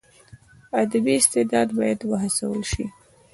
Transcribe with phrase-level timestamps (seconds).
[0.81, 2.85] ادبي استعداد باید وهڅول سي.